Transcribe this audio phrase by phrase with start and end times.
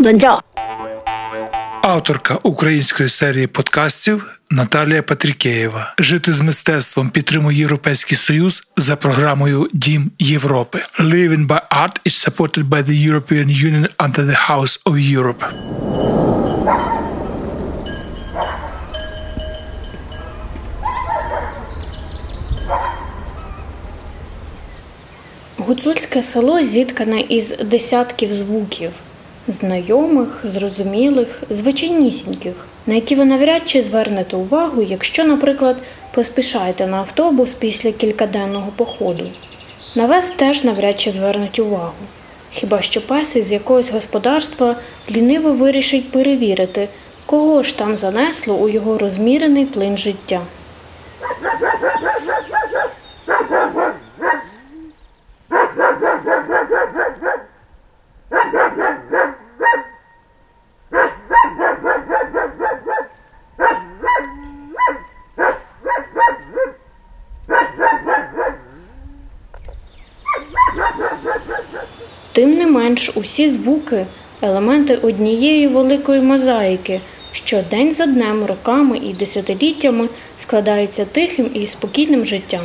[0.00, 0.38] Донця,
[1.82, 5.94] Авторка української серії подкастів Наталія Патрікеєва.
[5.98, 10.82] Жити з мистецтвом підтримує Європейський Союз за програмою Дім Європи.
[11.00, 15.44] Living by Art is supported by the European Union under the House of Europe.
[25.58, 28.90] Гуцульське село зіткане із десятків звуків,
[29.52, 32.54] знайомих, зрозумілих, звичайнісіньких,
[32.86, 35.76] на які ви навряд чи звернете увагу, якщо, наприклад,
[36.14, 39.24] поспішаєте на автобус після кількаденного походу.
[39.94, 41.92] На вас теж навряд чи звернуть увагу.
[42.50, 44.76] Хіба що пес із якогось господарства
[45.10, 46.88] ліниво вирішить перевірити,
[47.26, 50.40] кого ж там занесло у його розмірений плин життя.
[72.70, 74.06] Менш, усі звуки
[74.42, 77.00] елементи однієї великої мозаїки,
[77.32, 82.62] що день за днем, роками і десятиліттями складаються тихим і спокійним життям.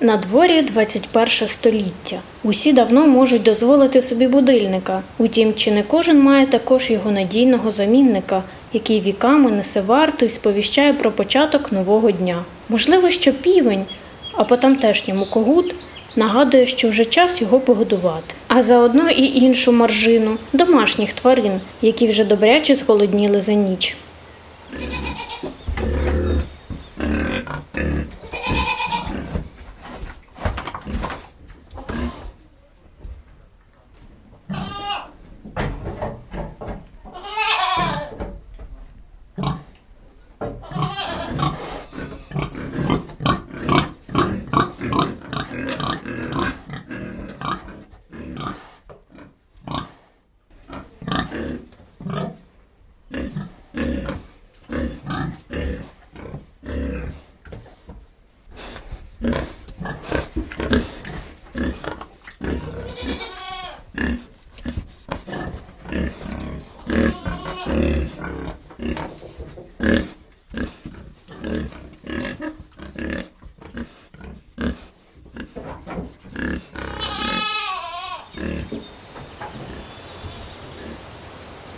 [0.00, 2.16] На дворі 21 століття.
[2.44, 5.02] Усі давно можуть дозволити собі будильника.
[5.18, 10.92] Утім, чи не кожен має також його надійного замінника, який віками несе варту і сповіщає
[10.92, 12.44] про початок нового дня.
[12.68, 13.84] Можливо, що півень,
[14.32, 15.74] а по тамтешньому когут,
[16.16, 18.34] нагадує, що вже час його погодувати.
[18.48, 23.96] А заодно і іншу маржину домашніх тварин, які вже добряче зголодніли за ніч.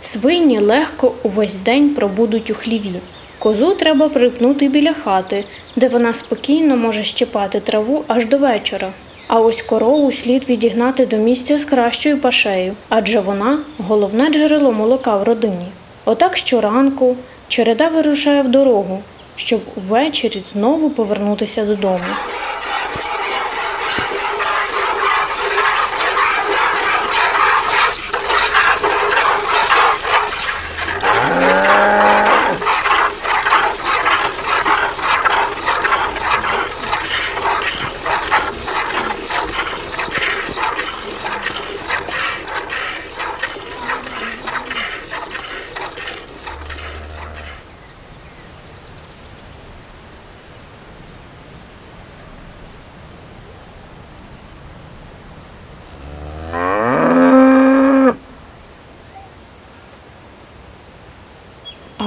[0.07, 2.91] Свині легко увесь день пробудуть у хліві.
[3.39, 5.43] Козу треба припнути біля хати,
[5.75, 8.89] де вона спокійно може щипати траву аж до вечора.
[9.27, 15.17] А ось корову слід відігнати до місця з кращою пашею, адже вона головне джерело молока
[15.17, 15.67] в родині.
[16.05, 17.15] Отак щоранку
[17.47, 18.99] череда вирушає в дорогу,
[19.35, 21.99] щоб увечері знову повернутися додому.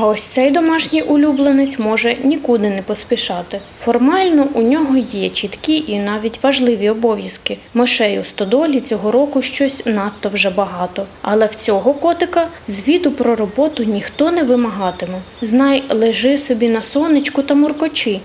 [0.02, 3.60] А ось цей домашній улюбленець може нікуди не поспішати.
[3.76, 7.58] Формально у нього є чіткі і навіть важливі обов'язки.
[7.74, 11.06] Мишей у стодолі цього року щось надто вже багато.
[11.22, 15.18] Але в цього котика звіту про роботу ніхто не вимагатиме.
[15.42, 18.20] Знай, лежи собі на сонечку та муркочі,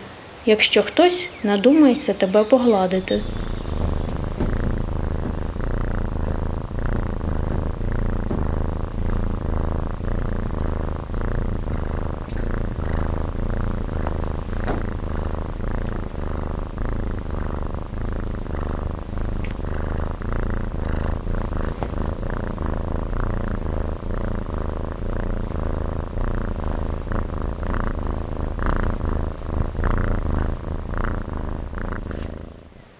[0.45, 3.21] якщо хтось надумається тебе погладити.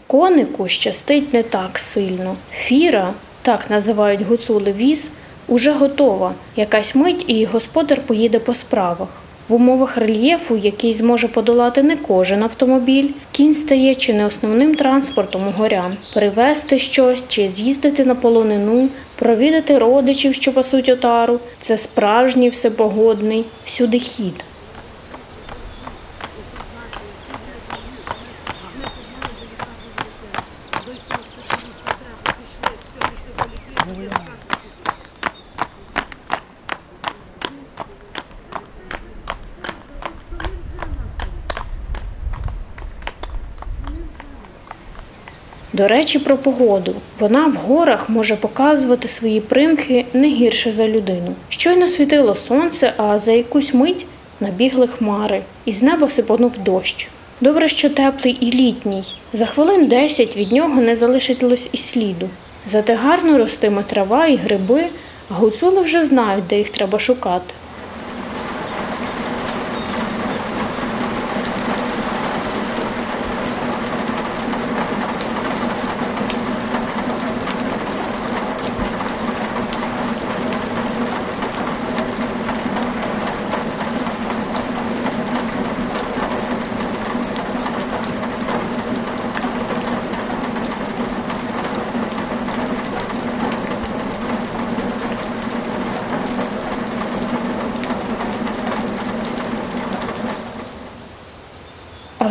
[0.07, 2.36] Конику щастить не так сильно.
[2.52, 5.10] Фіра, так називають гуцули віз,
[5.48, 6.34] уже готова.
[6.56, 9.07] Якась мить і господар поїде по справах.
[9.48, 15.48] В умовах рельєфу, який зможе подолати не кожен автомобіль, кінь стає чи не основним транспортом
[15.48, 15.98] у горян.
[16.13, 24.00] Привезти щось чи з'їздити на полонину, провідати родичів, що пасуть отару це справжній всепогодний всюди
[24.00, 24.44] хід.
[45.77, 46.95] До речі, про погоду.
[47.19, 51.36] Вона в горах може показувати свої примхи не гірше за людину.
[51.50, 54.06] Щойно світило сонце, а за якусь мить
[54.39, 57.07] набігли хмари, і з неба сипонув дощ.
[57.42, 59.04] Добре, що теплий і літній.
[59.33, 62.30] За хвилин десять від нього не залишилось і сліду.
[62.68, 64.83] Зате гарно ростиме трава і гриби,
[65.30, 67.54] а гуцули вже знають, де їх треба шукати.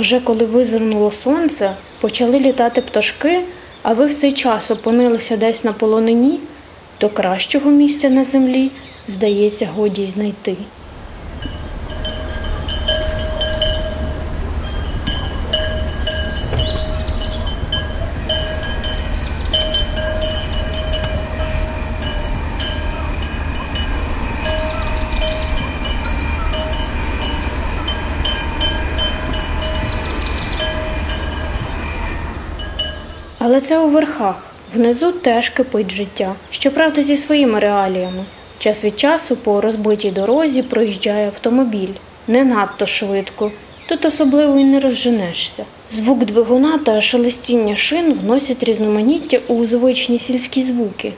[0.04, 3.40] Вже коли визирнуло сонце, почали літати пташки,
[3.82, 6.40] а ви в цей час опинилися десь на полонині,
[6.98, 8.70] то кращого місця на землі,
[9.08, 10.56] здається, годі й знайти.
[33.46, 34.36] Але це у верхах.
[34.74, 38.24] Внизу теж кипить життя, щоправда, зі своїми реаліями.
[38.58, 41.92] Час від часу по розбитій дорозі проїжджає автомобіль.
[42.28, 43.50] Не надто швидко,
[43.88, 45.64] тут особливо й не розженешся.
[45.90, 51.12] Звук двигуна та шелестіння шин вносять різноманіття у звичні сільські звуки.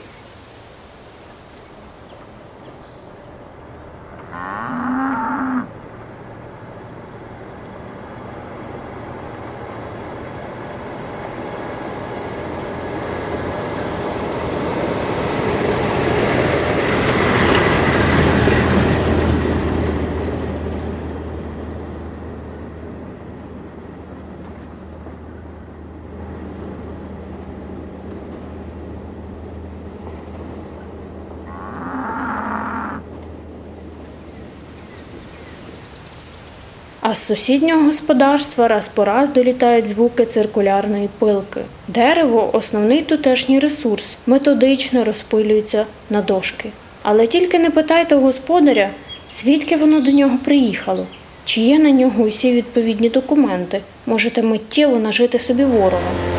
[37.01, 41.61] А з сусіднього господарства раз по раз долітають звуки циркулярної пилки.
[41.87, 46.69] Дерево основний тутешній ресурс, методично розпилюється на дошки.
[47.01, 48.89] Але тільки не питайте у господаря,
[49.33, 51.07] звідки воно до нього приїхало,
[51.45, 53.81] чи є на нього усі відповідні документи.
[54.05, 56.36] Можете миттєво нажити собі ворога.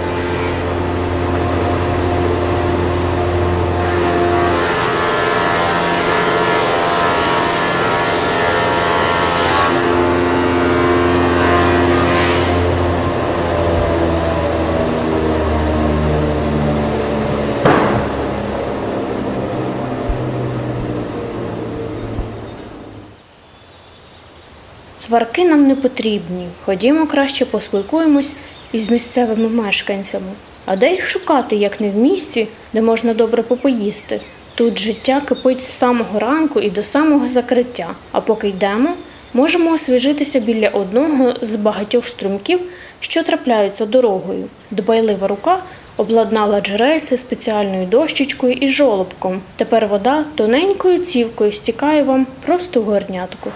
[25.09, 26.49] Сварки нам не потрібні.
[26.65, 28.35] Ходімо краще поспілкуємось
[28.73, 30.33] із місцевими мешканцями.
[30.67, 34.21] А де їх шукати, як не в місті, де можна добре попоїсти?
[34.55, 37.89] Тут життя кипить з самого ранку і до самого закриття.
[38.13, 38.91] А поки йдемо,
[39.35, 42.61] можемо освіжитися біля одного з багатьох струмків,
[43.01, 44.45] що трапляються дорогою.
[44.71, 45.59] Дбайлива рука
[45.97, 49.41] обладнала джерельце спеціальною дощечкою і жолобком.
[49.57, 53.51] Тепер вода тоненькою цівкою стікає вам просто в горнятку.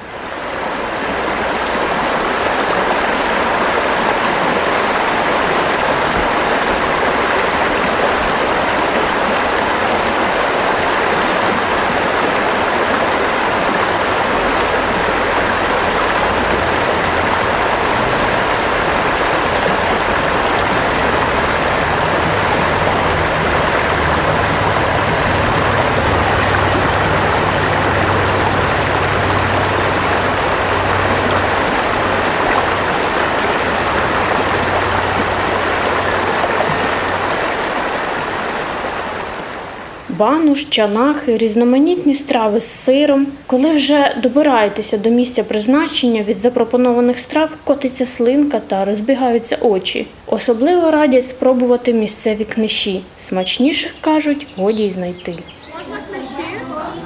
[40.23, 43.27] Бануш, чанахи, різноманітні страви з сиром.
[43.47, 50.07] Коли вже добираєтеся до місця призначення, від запропонованих страв котиться слинка та розбігаються очі.
[50.27, 53.03] Особливо радять спробувати місцеві книші.
[53.29, 55.35] Смачніших кажуть, годі й знайти.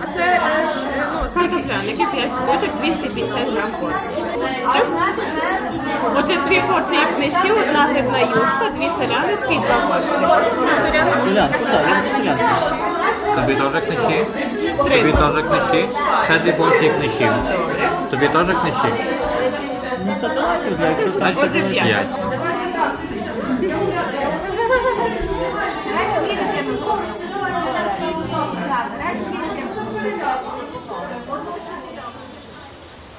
[0.00, 0.40] А це е,
[1.12, 4.26] ну, картопляники 5 штучок, 250 грам порції.
[6.16, 10.16] Отже, дві порції книжі, одна грибна юшка, дві соляночки і два борщі.
[13.36, 14.24] Тобі теж книжі?
[14.78, 15.88] Тобі теж книжі?
[16.24, 17.32] Ще дві порції книжів.
[18.10, 18.94] Тобі теж книжі?
[21.16, 22.06] Значить, тобі п'ять.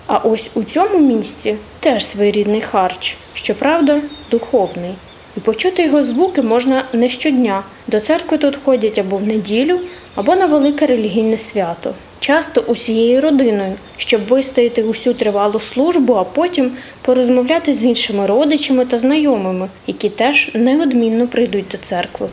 [0.08, 4.96] А ось у цьому місці теж своєрідний харч, щоправда, духовний.
[5.38, 7.64] І почути його звуки можна не щодня.
[7.88, 9.80] До церкви тут ходять або в неділю,
[10.16, 11.94] або на велике релігійне свято.
[12.20, 18.98] Часто усією родиною, щоб вистояти усю тривалу службу, а потім порозмовляти з іншими родичами та
[18.98, 22.28] знайомими, які теж неодмінно прийдуть до церкви.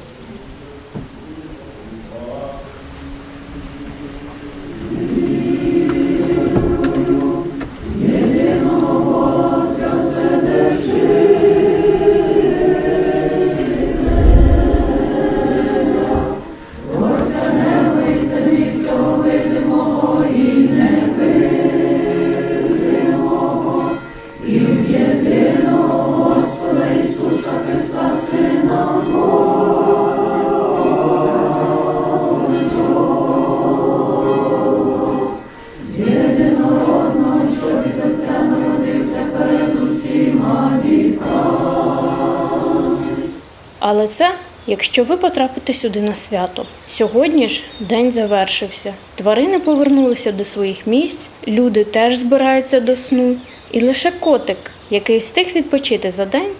[43.96, 44.34] Але це,
[44.66, 46.66] якщо ви потрапите сюди на свято.
[46.88, 48.94] Сьогодні ж день завершився.
[49.14, 53.36] Тварини повернулися до своїх місць, люди теж збираються до сну,
[53.70, 54.56] і лише котик,
[54.90, 56.50] який встиг відпочити за день,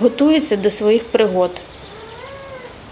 [0.00, 1.50] готується до своїх пригод.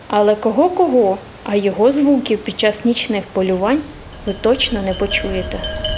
[0.08, 3.80] Але кого кого, а його звуків під час нічних полювань
[4.26, 5.58] ви точно не почуєте.–